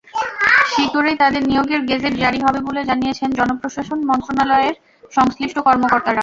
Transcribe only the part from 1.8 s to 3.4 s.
gazette জারি হবে বলে জানিয়েছেন